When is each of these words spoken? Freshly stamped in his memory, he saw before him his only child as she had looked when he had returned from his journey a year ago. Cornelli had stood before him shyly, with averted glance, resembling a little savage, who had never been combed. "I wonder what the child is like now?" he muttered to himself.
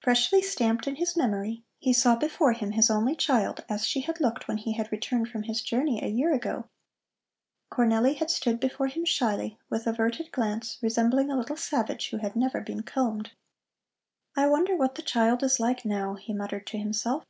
Freshly 0.00 0.42
stamped 0.42 0.88
in 0.88 0.96
his 0.96 1.14
memory, 1.16 1.62
he 1.78 1.92
saw 1.92 2.16
before 2.16 2.52
him 2.54 2.72
his 2.72 2.90
only 2.90 3.14
child 3.14 3.64
as 3.68 3.86
she 3.86 4.00
had 4.00 4.18
looked 4.20 4.48
when 4.48 4.56
he 4.56 4.72
had 4.72 4.90
returned 4.90 5.28
from 5.28 5.44
his 5.44 5.62
journey 5.62 6.02
a 6.02 6.08
year 6.08 6.34
ago. 6.34 6.64
Cornelli 7.70 8.14
had 8.16 8.30
stood 8.32 8.58
before 8.58 8.88
him 8.88 9.04
shyly, 9.04 9.60
with 9.68 9.86
averted 9.86 10.32
glance, 10.32 10.76
resembling 10.82 11.30
a 11.30 11.38
little 11.38 11.56
savage, 11.56 12.10
who 12.10 12.16
had 12.16 12.34
never 12.34 12.60
been 12.60 12.82
combed. 12.82 13.30
"I 14.36 14.48
wonder 14.48 14.74
what 14.74 14.96
the 14.96 15.02
child 15.02 15.40
is 15.44 15.60
like 15.60 15.84
now?" 15.84 16.14
he 16.14 16.34
muttered 16.34 16.66
to 16.66 16.76
himself. 16.76 17.22